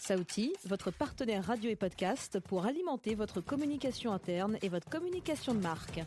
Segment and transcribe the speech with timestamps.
[0.00, 5.60] Saouti, votre partenaire radio et podcast pour alimenter votre communication interne et votre communication de
[5.60, 6.00] marque.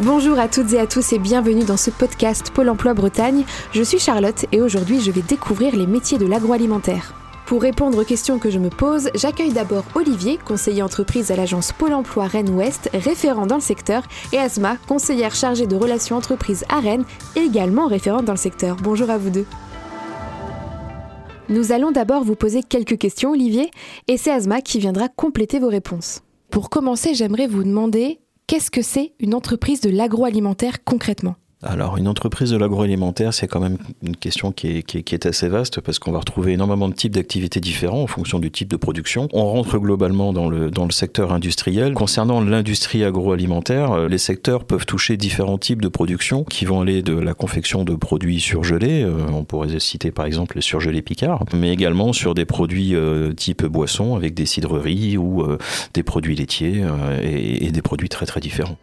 [0.00, 3.46] Bonjour à toutes et à tous et bienvenue dans ce podcast Pôle Emploi Bretagne.
[3.72, 7.17] Je suis Charlotte et aujourd'hui je vais découvrir les métiers de l'agroalimentaire.
[7.48, 11.72] Pour répondre aux questions que je me pose, j'accueille d'abord Olivier, conseiller entreprise à l'agence
[11.72, 14.02] Pôle Emploi Rennes-Ouest, référent dans le secteur,
[14.34, 17.06] et Asma, conseillère chargée de relations entreprises à Rennes,
[17.36, 18.76] également référente dans le secteur.
[18.82, 19.46] Bonjour à vous deux.
[21.48, 23.70] Nous allons d'abord vous poser quelques questions, Olivier,
[24.08, 26.20] et c'est Asma qui viendra compléter vos réponses.
[26.50, 31.36] Pour commencer, j'aimerais vous demander qu'est-ce que c'est une entreprise de l'agroalimentaire concrètement?
[31.64, 35.98] Alors, une entreprise de l'agroalimentaire, c'est quand même une question qui est, assez vaste parce
[35.98, 39.28] qu'on va retrouver énormément de types d'activités différents en fonction du type de production.
[39.32, 41.94] On rentre globalement dans le, secteur industriel.
[41.94, 47.02] Concernant l'industrie agroalimentaire, euh, les secteurs peuvent toucher différents types de production qui vont aller
[47.02, 51.44] de la confection de produits surgelés, euh, on pourrait citer par exemple les surgelés Picard,
[51.52, 55.44] mais également sur des produits euh, type boisson avec des cidreries ou
[55.94, 56.84] des produits laitiers
[57.22, 58.78] et des produits très très différents.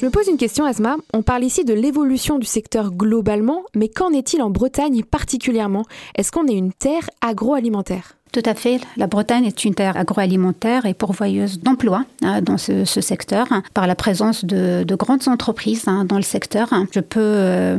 [0.00, 0.96] Je me pose une question, Asma.
[1.12, 5.84] On parle ici de l'évolution du secteur globalement, mais qu'en est-il en Bretagne particulièrement?
[6.14, 8.16] Est-ce qu'on est une terre agroalimentaire?
[8.32, 8.80] Tout à fait.
[8.96, 13.86] La Bretagne est une terre agroalimentaire et pourvoyeuse d'emplois hein, dans ce, secteur, hein, par
[13.86, 16.70] la présence de, grandes entreprises hein, dans le secteur.
[16.92, 17.78] Je peux euh,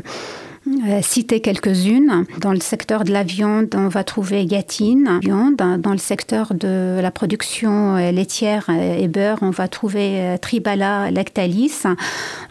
[1.01, 2.25] citer quelques-unes.
[2.39, 5.19] Dans le secteur de la viande, on va trouver Gatine.
[5.23, 11.11] Dans le secteur de la production euh, laitière euh, et beurre, on va trouver Tribala,
[11.11, 11.83] Lactalis.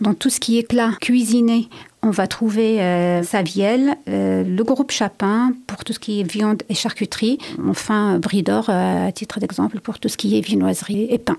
[0.01, 1.69] Dans tout ce qui est plat cuisiné,
[2.03, 2.79] on va trouver
[3.23, 7.39] Saviel, le groupe Chapin pour tout ce qui est viande et charcuterie.
[7.69, 11.37] Enfin, Bridor, à titre d'exemple, pour tout ce qui est vinoiserie et pain.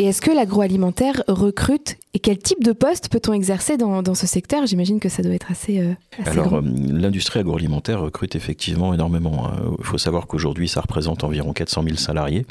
[0.00, 4.26] Et est-ce que l'agroalimentaire recrute et quel type de poste peut-on exercer dans, dans ce
[4.26, 4.66] secteur?
[4.66, 5.78] J'imagine que ça doit être assez.
[5.78, 5.92] Euh,
[6.24, 9.46] Alors, euh, l'industrie agroalimentaire recrute effectivement énormément.
[9.46, 9.74] Hein.
[9.78, 12.46] Il faut savoir qu'aujourd'hui, ça représente environ 400 000 salariés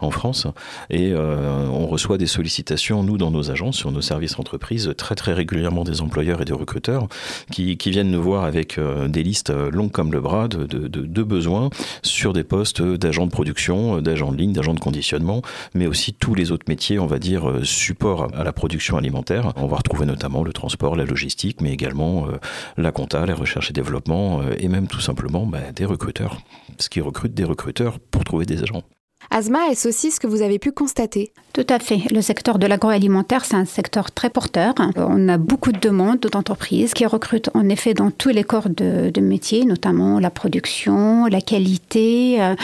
[0.00, 0.46] en France
[0.88, 5.14] et euh, on reçoit des sollicitations, nous, dans nos agences, sur nos services entreprises, très
[5.14, 7.06] très régulièrement des employeurs et des recruteurs
[7.50, 11.22] qui, qui viennent nous voir avec des listes longues comme le bras de, de, de
[11.22, 11.68] besoins
[12.02, 15.42] sur des postes d'agents de production, d'agents de ligne, d'agents de conditionnement,
[15.74, 19.52] mais aussi tous les autres métiers on va dire, euh, support à la production alimentaire.
[19.56, 22.38] On va retrouver notamment le transport, la logistique, mais également euh,
[22.76, 26.38] la compta, la recherche et développement, euh, et même tout simplement bah, des recruteurs.
[26.78, 28.82] Ce qui recrute des recruteurs pour trouver des agents.
[29.30, 32.02] Asma, est-ce aussi ce que vous avez pu constater Tout à fait.
[32.10, 34.74] Le secteur de l'agroalimentaire, c'est un secteur très porteur.
[34.96, 39.20] On a beaucoup de demandes d'entreprises qui recrutent en effet dans tous les corps de,
[39.20, 42.54] métiers, notamment la production, la qualité, euh,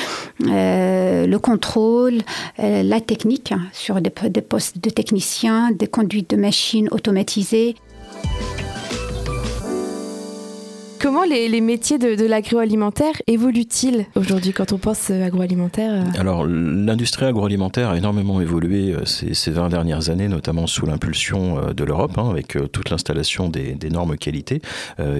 [0.47, 2.19] euh, le contrôle,
[2.59, 7.77] euh, la technique, sur des, des postes de techniciens, des conduites de machines automatisées.
[11.01, 17.27] Comment les, métiers de, l'agroalimentaire évoluent-ils aujourd'hui quand on pense euh, agroalimentaire euh Alors, l'industrie
[17.27, 22.29] agroalimentaire a énormément évolué euh, ces, 20 dernières années, notamment sous l'impulsion de l'Europe, hein,
[22.31, 24.61] avec toute l'installation des, normes qualité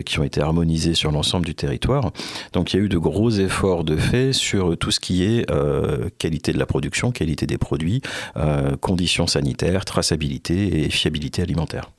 [0.05, 2.11] qui ont été harmonisées sur l'ensemble du territoire.
[2.53, 5.47] Donc, il y a eu de gros efforts de fait sur tout ce qui est
[6.19, 8.03] qualité de la production, qualité des produits,
[8.81, 11.91] conditions sanitaires, traçabilité et fiabilité alimentaire.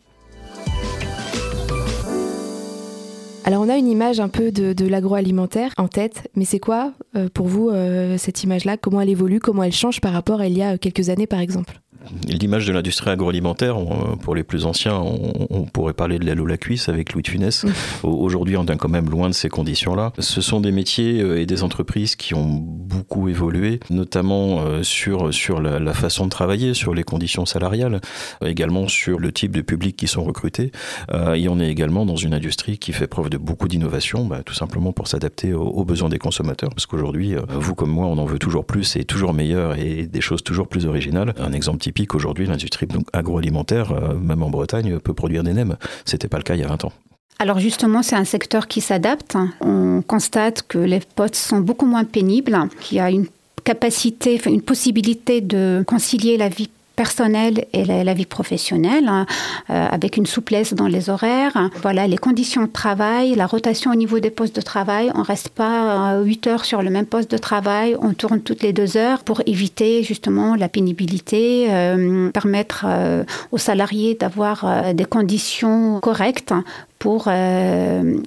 [3.45, 7.29] Alors on a une image un peu de, l'agroalimentaire en tête, mais c'est quoi euh,
[7.33, 8.77] pour vous euh, cette image-là?
[8.77, 9.39] Comment elle évolue?
[9.39, 11.79] Comment elle change par rapport à il y a quelques années par exemple?
[12.27, 13.77] L'image de l'industrie agroalimentaire,
[14.21, 17.27] pour les plus anciens, on, pourrait parler de l'aile ou la cuisse avec Louis de
[17.27, 17.65] Funès.
[18.03, 20.13] Aujourd'hui, on est quand même loin de ces conditions-là.
[20.19, 25.33] Ce sont des métiers euh, et des entreprises qui ont beaucoup évolué, notamment euh, sur,
[25.33, 27.99] sur la, façon de travailler, sur les conditions salariales,
[28.45, 30.71] également sur le type de public qui sont recrutés.
[31.11, 34.41] Euh, et on est également dans une industrie qui fait preuve de beaucoup d'innovation, bah,
[34.45, 36.69] tout simplement pour s'adapter aux, besoins des consommateurs.
[36.69, 40.21] Parce qu'aujourd'hui, vous comme moi, on en veut toujours plus et toujours meilleur et des
[40.21, 41.33] choses toujours plus originales.
[41.37, 45.75] Un exemple typique qu'aujourd'hui, l'industrie agroalimentaire, euh, même en Bretagne, peut produire des nems.
[46.05, 46.91] C'était pas le cas il y a 20 ans.
[47.39, 49.35] Alors justement, c'est un secteur qui s'adapte.
[49.61, 53.25] On constate que les postes sont beaucoup moins pénibles, qu'il y a une
[53.63, 56.69] capacité, une possibilité de concilier la vie
[56.99, 59.25] personnelle et la, vie professionnelle, hein,
[59.69, 61.69] euh, avec une souplesse dans les horaires.
[61.81, 65.09] Voilà, les conditions de travail, la rotation au niveau des postes de travail.
[65.15, 68.73] On reste pas 8 heures sur le même poste de travail, on tourne toutes les
[68.73, 73.23] deux heures pour éviter justement la pénibilité, euh, permettre euh,
[73.53, 76.53] aux salariés d'avoir des conditions correctes
[76.97, 77.29] pour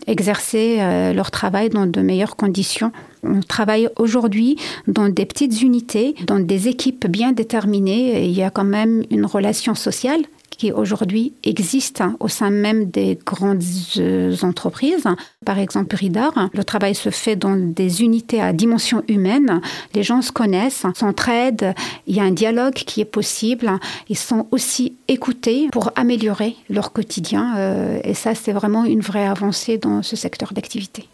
[0.06, 0.78] exercer
[1.12, 2.90] leur travail dans de meilleures conditions
[3.22, 4.56] On travaille aujourd'hui
[4.88, 8.24] dans des petites unités, dans des équipes bien déterminées.
[8.24, 13.18] Il y a quand même une relation sociale qui aujourd'hui existe au sein même des
[13.24, 13.62] grandes
[13.96, 15.08] euh, entreprises.
[15.44, 19.60] Par exemple, RIDAR, le travail se fait dans des unités à dimension humaine.
[19.94, 21.74] Les gens se connaissent, s'entraident,
[22.06, 23.70] il y a un dialogue qui est possible.
[24.08, 27.56] Ils sont aussi écoutés pour améliorer leur quotidien.
[27.56, 31.08] Euh, et ça, c'est vraiment une vraie avancée dans ce secteur d'activité.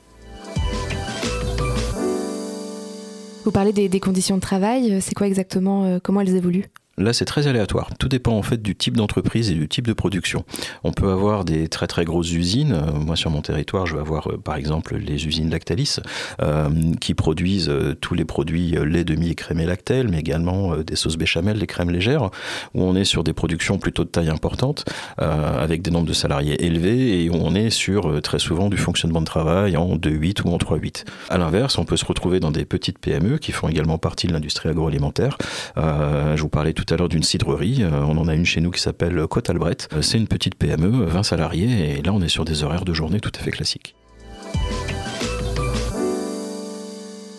[3.48, 6.66] Vous parlez des, conditions de travail, c'est quoi exactement, euh, comment elles évoluent?
[6.98, 7.90] Là, c'est très aléatoire.
[7.98, 10.44] Tout dépend en fait du type d'entreprise et du type de production.
[10.82, 12.72] On peut avoir des très très grosses usines.
[12.72, 15.98] Euh, moi, sur mon territoire, je vais avoir euh, par exemple les usines Lactalis
[16.42, 16.68] euh,
[17.00, 21.58] qui produisent tous les produits lait, demi et crémé Lactel, mais également des sauces béchamel,
[21.60, 22.30] des crèmes légères,
[22.74, 24.84] où on est sur des productions plutôt de taille importante,
[25.18, 29.20] avec des nombres de salariés élevés et où on est sur très souvent du fonctionnement
[29.20, 31.04] de travail en 2-8 ou en 3-8.
[31.30, 34.32] À l'inverse, on peut se retrouver dans des petites PME qui font également partie de
[34.32, 35.38] l'industrie agroalimentaire.
[35.76, 37.82] je vous parlais tout à l'heure d'une cidrerie.
[37.82, 39.76] Euh, on en a une chez nous qui s'appelle Côte Albret.
[39.93, 42.93] Euh, c'est une petite PME, 20 salariés, et là on est sur des horaires de
[42.93, 43.94] journée tout à fait classiques.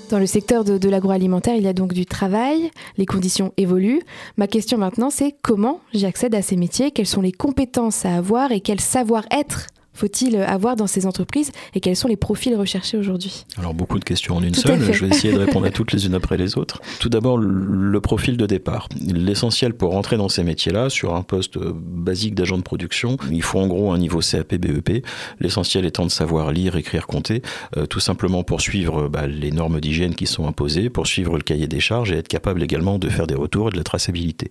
[0.10, 4.02] Dans le secteur de, de l'agroalimentaire, il y a donc du travail, les conditions évoluent.
[4.38, 8.16] Ma question maintenant, c'est comment j'y accède à ces métiers, quelles sont les compétences à
[8.16, 9.68] avoir et quel savoir-être
[10.00, 13.46] faut-il avoir dans ces entreprises et quels sont les profils recherchés aujourd'hui?
[13.58, 15.92] Alors beaucoup de questions en une Tout seule, je vais essayer de répondre à toutes
[15.92, 16.82] les unes après les autres.
[17.00, 18.88] Tout d'abord, le profil de départ.
[19.06, 23.60] L'essentiel pour rentrer dans ces métiers-là, sur un poste basique d'agent de production, il faut
[23.60, 25.06] en gros un niveau CAP, BEP.
[25.40, 27.42] L'essentiel étant de savoir lire, écrire, compter,
[27.78, 31.44] euh, tout simplement pour suivre bah, les normes d'hygiène qui sont imposées, pour suivre le
[31.44, 34.50] cahier des charges et être capable également de faire des retours et de la traçabilité.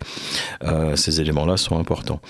[0.65, 2.21] Euh, ces éléments-là sont importants.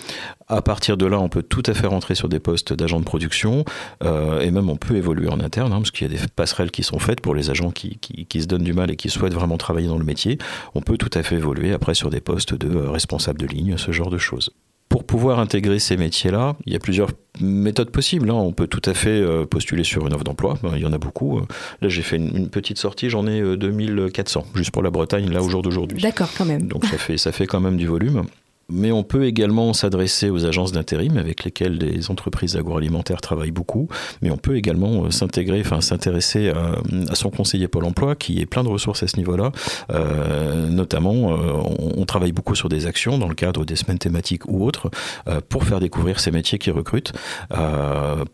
[0.51, 3.05] À partir de là, on peut tout à fait rentrer sur des postes d'agent de
[3.05, 3.67] production
[4.03, 6.71] euh, et même on peut évoluer en interne, hein, parce qu'il y a des passerelles
[6.71, 9.11] qui sont faites pour les agents qui, qui, qui, se donnent du mal et qui
[9.11, 10.39] souhaitent vraiment travailler dans le métier.
[10.75, 13.77] On peut tout à fait évoluer après sur des postes de euh, responsable de ligne,
[13.77, 14.51] ce genre de choses.
[14.89, 17.11] Pour pouvoir intégrer ces métiers-là, il y a plusieurs
[17.43, 18.31] méthodes possibles.
[18.31, 18.35] Hein.
[18.35, 20.55] On peut tout à fait euh, postuler sur une offre d'emploi.
[20.75, 21.41] Il y en a beaucoup.
[21.83, 23.11] Là, j'ai fait une, une, petite sortie.
[23.11, 26.01] J'en ai 2400, juste pour la Bretagne, là, au jour d'aujourd'hui.
[26.01, 26.69] D'accord, quand même.
[26.69, 28.25] Donc, ça fait, ça fait quand même du volume.
[28.71, 33.89] Mais on peut également s'adresser aux agences d'intérim avec lesquelles les entreprises agroalimentaires travaillent beaucoup.
[34.21, 36.73] Mais on peut également euh, s'intégrer, enfin s'intéresser à,
[37.11, 39.53] à, son conseiller Pôle Emploi qui est plein de ressources à ce niveau-là.
[39.91, 43.99] Euh, notamment, euh, on, on, travaille beaucoup sur des actions dans le cadre des semaines
[43.99, 44.91] thématiques ou autres
[45.29, 47.13] euh, pour faire découvrir ces métiers qui recrutent,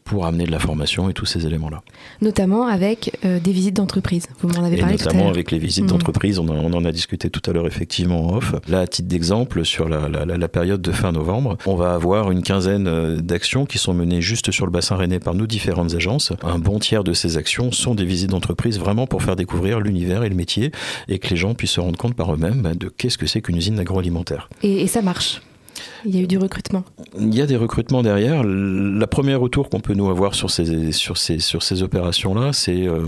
[0.04, 1.82] pour amener de la formation et tous ces éléments-là.
[2.20, 4.26] Notamment avec des visites d'entreprise.
[4.40, 5.88] Vous m'en avez et parlé notamment avec les visites mmh.
[5.88, 6.38] d'entreprise.
[6.38, 8.54] On, on, en a discuté tout à l'heure effectivement en off.
[8.68, 11.56] Là, à titre d'exemple, sur la, la la, la, période de fin novembre.
[11.66, 15.20] On va avoir une quinzaine euh, d'actions qui sont menées juste sur le bassin rennais
[15.20, 16.32] par nos différentes agences.
[16.42, 20.22] Un bon tiers de ces actions sont des visites d'entreprise vraiment pour faire découvrir l'univers
[20.24, 20.70] et le métier
[21.08, 23.40] et que les gens puissent se rendre compte par eux-mêmes bah, de qu'est-ce que c'est
[23.40, 24.48] qu'une usine agroalimentaire.
[24.62, 25.40] Et, et ça marche
[26.04, 26.84] il y a eu du recrutement.
[27.18, 28.42] Il y a des recrutements derrière.
[28.44, 32.86] La première retour qu'on peut nous avoir sur ces, sur ces, sur ces opérations-là, c'est
[32.86, 33.06] euh,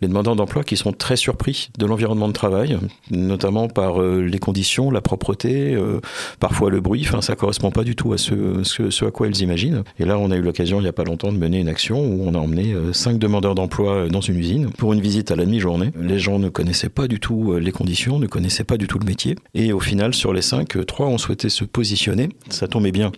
[0.00, 2.78] les demandeurs d'emploi qui sont très surpris de l'environnement de travail,
[3.10, 6.00] notamment par euh, les conditions, la propreté, euh,
[6.40, 7.04] parfois le bruit.
[7.06, 9.82] Enfin, ça correspond pas du tout à ce, à quoi ils imaginent.
[9.98, 12.00] Et là, on a eu l'occasion, il n'y a pas longtemps, de mener une action
[12.00, 15.44] où on a emmené cinq demandeurs d'emploi dans une usine pour une visite à la
[15.44, 15.90] demi-journée.
[16.00, 19.06] Les gens ne connaissaient pas du tout les conditions, ne connaissaient pas du tout le
[19.06, 19.36] métier.
[19.54, 22.03] Et au final, sur les cinq, trois ont souhaité se positionner
[22.50, 23.12] ça tombait bien.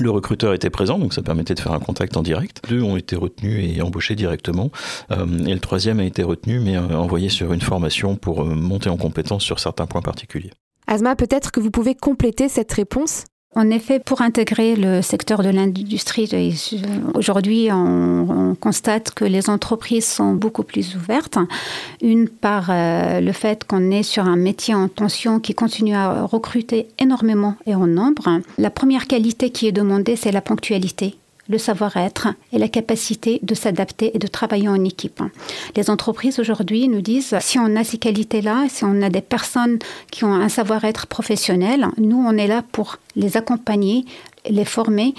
[0.00, 2.62] Le recruteur était présent, donc ça permettait de faire un contact en direct.
[2.68, 4.70] Deux ont été retenus et embauchés directement.
[5.10, 8.54] Euh, et le troisième a été retenu, mais euh, envoyé sur une formation pour euh,
[8.54, 10.52] monter en compétence sur certains points particuliers.
[10.86, 13.24] Asma, peut-être que vous pouvez compléter cette réponse?
[13.54, 16.28] En effet, pour intégrer le secteur de l'industrie,
[17.14, 21.38] aujourd'hui, on, on, constate que les entreprises sont beaucoup plus ouvertes.
[22.00, 26.24] Une par euh, le fait qu'on est sur un métier en tension qui continue à
[26.24, 28.40] recruter énormément et en nombre.
[28.56, 31.16] La première qualité qui est demandée, c'est la ponctualité
[31.48, 35.22] le savoir-être et la capacité de s'adapter et de travailler en équipe.
[35.76, 39.78] Les entreprises aujourd'hui nous disent si on a ces qualités-là, si on a des personnes
[40.10, 44.04] qui ont un savoir-être professionnel, nous on est là pour les accompagner,
[44.48, 45.14] les former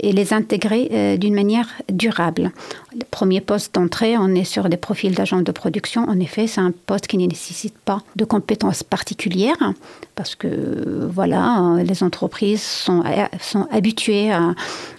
[0.00, 2.50] et les intégrer euh, d'une manière durable.
[2.92, 6.08] Le premier poste d'entrée, on est sur des profils d'agents de production.
[6.08, 9.72] En effet, c'est un poste qui ne nécessite pas de compétences particulières
[10.16, 13.04] parce que voilà, les entreprises sont,
[13.40, 14.54] sont habituées à,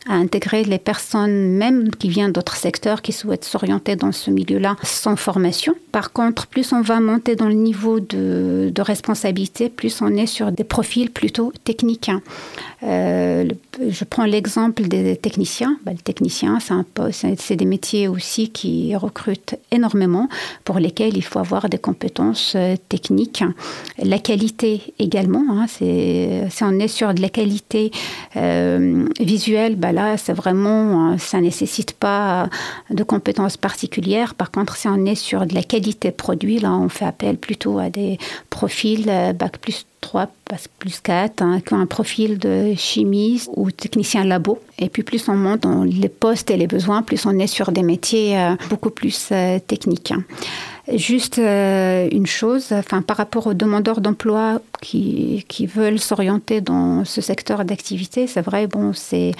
[0.09, 5.17] intégrer les personnes, même qui viennent d'autres secteurs, qui souhaitent s'orienter dans ce milieu-là sans
[5.17, 5.75] formation.
[5.91, 10.51] Par contre, plus on va monter dans le niveau de, responsabilité, plus on est sur
[10.53, 12.11] des profils plutôt techniques.
[12.83, 13.49] Euh,
[13.89, 15.77] je prends l'exemple des techniciens.
[15.85, 16.59] Bah, le technicien,
[17.37, 20.29] c'est des métiers aussi qui recrutent énormément,
[20.63, 23.43] pour lesquels il faut avoir des compétences euh, techniques.
[24.01, 27.91] La qualité également, hein, si on est sur de la qualité
[28.35, 32.49] euh, visuelle, bah là, c'est vraiment, hein, ça nécessite pas
[32.89, 34.35] de compétences particulières.
[34.35, 37.79] Par contre, si on est sur de la qualité produit, là, on fait appel plutôt
[37.79, 38.17] à des
[38.57, 40.27] profils euh, bac plus 3,
[40.79, 44.59] plus 4, hein, profil de chimiste ou technicien labo.
[44.79, 47.71] Et puis plus on monte dans les postes et les besoins, plus on est sur
[47.71, 50.13] des métiers euh, beaucoup plus euh, techniques.
[50.91, 57.05] Juste euh, une chose, enfin, par rapport aux demandeurs d'emploi qui, qui veulent s'orienter dans
[57.05, 59.33] ce secteur d'activité, c'est vrai, bon, c'est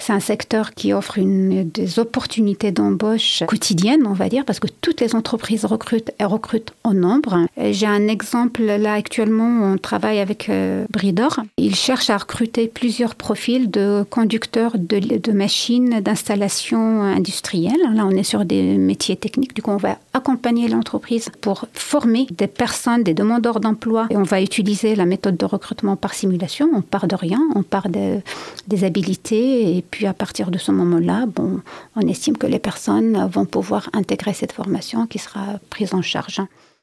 [0.00, 5.00] c'est un secteur qui offre des opportunités d'embauche quotidiennes, on va dire, parce que toutes
[5.00, 7.46] les entreprises recrutent et recrutent en nombre.
[7.58, 11.40] J'ai un exemple là actuellement, on travaille avec euh, Bridor.
[11.56, 17.80] Ils cherchent à recruter plusieurs profils de conducteurs de, machines d'installation industrielle.
[17.94, 19.54] Là, on est sur des métiers techniques.
[19.54, 24.06] Du coup, on va accompagner l'entreprise pour former des personnes, des demandeurs d'emploi.
[24.10, 26.70] Et on va utiliser la méthode de recrutement par simulation.
[26.74, 28.20] On part de rien, on part de,
[28.68, 31.60] des habilités et puis à partir de ce moment-là, bon,
[31.96, 36.40] on estime que les personnes vont pouvoir intégrer cette formation qui sera prise en charge.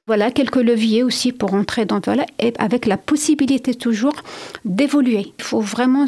[0.08, 4.16] Voilà quelques leviers aussi pour entrer dans voilà et avec la possibilité toujours
[4.64, 5.34] d'évoluer.
[5.38, 6.06] Il faut vraiment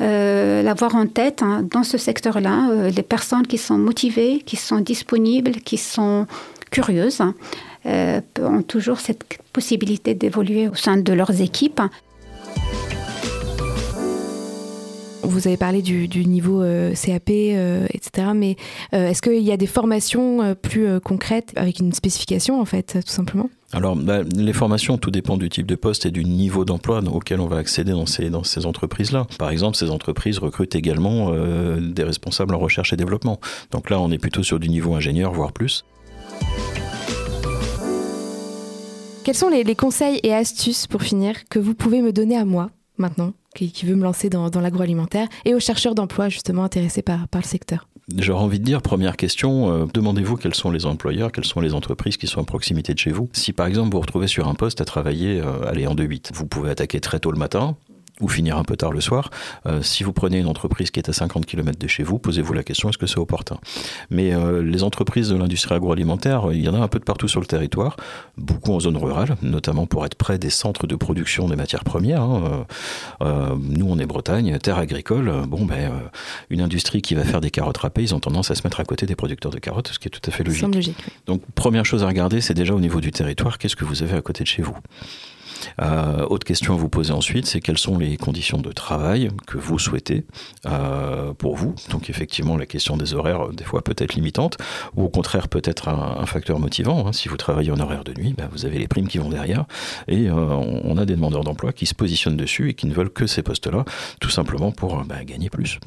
[0.00, 2.68] euh, l'avoir en tête hein, dans ce secteur-là.
[2.70, 6.26] Euh, les personnes qui sont motivées, qui sont disponibles, qui sont
[6.72, 7.34] curieuses hein,
[7.86, 9.22] euh, ont toujours cette
[9.52, 11.82] possibilité d'évoluer au sein de leurs équipes.
[15.26, 18.28] Vous avez parlé du, niveau euh, CAP, euh, etc.
[18.34, 18.56] Mais
[18.94, 23.12] euh, est-ce qu'il y a des formations plus concrètes avec une spécification, en fait, tout
[23.12, 23.50] simplement?
[23.72, 27.40] Alors, bah, les formations, tout dépend du type de poste et du niveau d'emploi auquel
[27.40, 29.26] on va accéder dans ces, dans ces entreprises-là.
[29.38, 33.40] Par exemple, ces entreprises recrutent également des responsables en recherche et développement.
[33.72, 35.84] Donc là, on est plutôt sur du niveau ingénieur, voire plus.
[39.24, 42.70] Quels sont les conseils et astuces, pour finir, que vous pouvez me donner à moi
[42.96, 43.32] maintenant?
[43.56, 47.88] Qui, veut me lancer dans, l'agroalimentaire et aux chercheurs d'emploi justement intéressés par, le secteur
[48.16, 51.74] J'aurais envie de dire, première question, euh, demandez-vous quels sont les employeurs, quelles sont les
[51.74, 53.28] entreprises qui sont à proximité de chez vous.
[53.32, 56.30] Si par exemple vous vous retrouvez sur un poste à travailler, euh, allez, en 2-8,
[56.32, 57.76] vous pouvez attaquer très tôt le matin,
[58.20, 59.30] ou finir un peu tard le soir.
[59.66, 62.52] Euh, si vous prenez une entreprise qui est à 50 km de chez vous, posez-vous
[62.52, 63.58] la question est-ce que c'est opportun?
[64.10, 67.28] Mais euh, les entreprises de l'industrie agroalimentaire, il y en a un peu de partout
[67.28, 67.96] sur le territoire,
[68.38, 72.22] beaucoup en zone rurale, notamment pour être près des centres de production des matières premières.
[72.22, 72.66] Hein.
[73.22, 75.30] Euh, nous, on est Bretagne, terre agricole.
[75.46, 75.92] Bon, ben,
[76.48, 78.84] une industrie qui va faire des carottes râpées, ils ont tendance à se mettre à
[78.84, 80.74] côté des producteurs de carottes, ce qui est tout à fait logique.
[80.74, 80.96] logique.
[81.26, 84.16] Donc, première chose à regarder, c'est déjà au niveau du territoire, qu'est-ce que vous avez
[84.16, 84.76] à côté de chez vous?
[85.80, 89.58] Euh, autre question à vous poser ensuite, c'est quelles sont les conditions de travail que
[89.58, 90.24] vous souhaitez
[90.66, 91.74] euh, pour vous?
[91.90, 94.56] Donc effectivement, la question des horaires, des fois peut être limitante,
[94.96, 97.06] ou au contraire peut être un, facteur motivant.
[97.06, 97.12] Hein.
[97.12, 99.66] Si vous travaillez en horaire de nuit, bah, vous avez les primes qui vont derrière,
[100.08, 103.10] et euh, on a des demandeurs d'emploi qui se positionnent dessus et qui ne veulent
[103.10, 103.84] que ces postes-là,
[104.20, 105.78] tout simplement pour bah, gagner plus.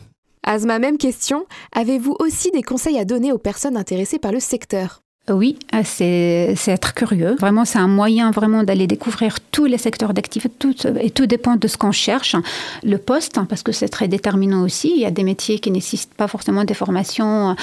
[0.43, 1.45] Asma, même question.
[1.73, 5.01] Avez-vous aussi des conseils à donner aux personnes intéressées par le secteur?
[5.29, 7.35] Oui, euh, c'est être curieux.
[7.39, 11.55] Vraiment, c'est un moyen vraiment d'aller découvrir tous les secteurs d'activité tout, et tout dépend
[11.55, 12.35] de ce qu'on cherche.
[12.83, 14.91] Le poste, hein, parce que c'est très déterminant aussi.
[14.95, 17.53] Il y a des métiers qui nécessitent pas forcément des formations euh,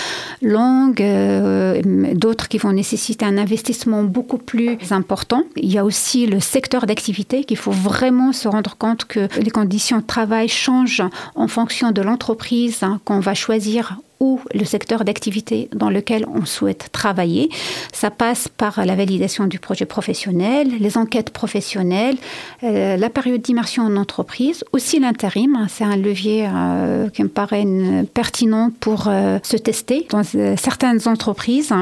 [0.43, 1.81] longues, euh,
[2.15, 5.45] d'autres qui vont nécessiter un investissement beaucoup plus important.
[5.57, 9.51] Il y a aussi le secteur d'activité qu'il faut vraiment se rendre compte que les
[9.51, 11.03] conditions de travail changent
[11.35, 16.45] en fonction de l'entreprise hein, qu'on va choisir ou le secteur d'activité dans lequel on
[16.45, 17.51] souhaite travailler.
[17.93, 22.17] Ça passe par la validation du projet professionnel, les enquêtes professionnelles,
[22.63, 25.67] euh, la période d'immersion en entreprise, aussi l'intérim.
[25.69, 27.67] C'est un levier euh, qui me paraît
[28.15, 30.23] pertinent pour euh, se tester dans
[30.57, 31.73] certaines entreprises.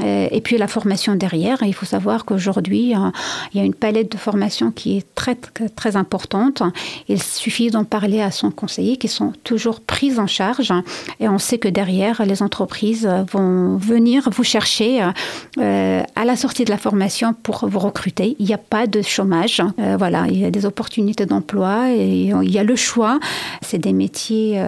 [0.00, 1.62] Et puis la formation derrière.
[1.62, 3.10] Il faut savoir qu'aujourd'hui, euh,
[3.52, 5.36] il y a une palette de formation qui est très,
[5.74, 6.62] très importante.
[7.08, 10.72] Il suffit d'en parler à son conseiller qui sont toujours prises en charge.
[11.20, 15.02] Et on sait que derrière, les entreprises vont venir vous chercher
[15.58, 18.36] euh, à la sortie de la formation pour vous recruter.
[18.38, 19.62] Il n'y a pas de chômage.
[19.98, 23.18] voilà, il y a des opportunités d'emploi et il y a le choix.
[23.62, 24.60] C'est des métiers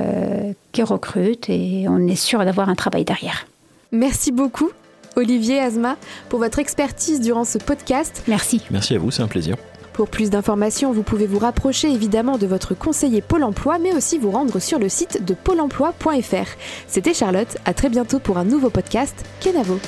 [0.73, 3.47] qui recrutent et on est sûr d'avoir un travail derrière.
[3.93, 4.71] Merci beaucoup.
[5.17, 5.97] Olivier Azma,
[6.29, 8.23] pour votre expertise durant ce podcast.
[8.29, 8.63] Merci.
[8.71, 9.57] Merci à vous, c'est un plaisir.
[9.93, 14.17] Pour plus d'informations, vous pouvez vous rapprocher évidemment de votre conseiller Pôle emploi, mais aussi
[14.17, 16.47] vous rendre sur le site de pôle emploi.fr.
[16.87, 19.25] C'était Charlotte, à très bientôt pour un nouveau podcast.
[19.41, 19.81] Kenavo.